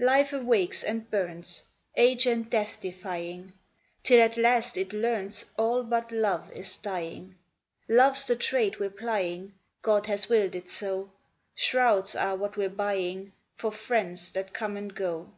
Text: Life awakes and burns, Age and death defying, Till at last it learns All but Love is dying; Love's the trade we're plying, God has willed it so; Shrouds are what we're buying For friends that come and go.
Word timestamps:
Life 0.00 0.32
awakes 0.32 0.82
and 0.82 1.10
burns, 1.10 1.62
Age 1.98 2.24
and 2.24 2.48
death 2.48 2.80
defying, 2.80 3.52
Till 4.02 4.22
at 4.22 4.38
last 4.38 4.78
it 4.78 4.94
learns 4.94 5.44
All 5.58 5.82
but 5.82 6.10
Love 6.10 6.50
is 6.52 6.78
dying; 6.78 7.34
Love's 7.86 8.26
the 8.26 8.36
trade 8.36 8.80
we're 8.80 8.88
plying, 8.88 9.52
God 9.82 10.06
has 10.06 10.30
willed 10.30 10.54
it 10.54 10.70
so; 10.70 11.10
Shrouds 11.54 12.16
are 12.16 12.36
what 12.36 12.56
we're 12.56 12.70
buying 12.70 13.34
For 13.54 13.70
friends 13.70 14.30
that 14.30 14.54
come 14.54 14.78
and 14.78 14.94
go. 14.94 15.30